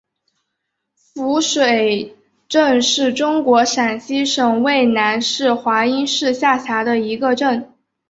[0.95, 2.17] 夫水
[2.49, 7.71] 镇是中国陕西省渭南市华阴市下辖的一个镇。